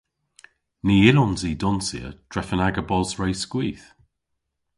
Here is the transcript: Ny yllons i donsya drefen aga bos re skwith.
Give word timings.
Ny 0.85 0.95
yllons 1.09 1.41
i 1.51 1.53
donsya 1.61 2.07
drefen 2.31 2.61
aga 2.67 2.83
bos 2.89 3.11
re 3.19 3.29
skwith. 3.43 3.85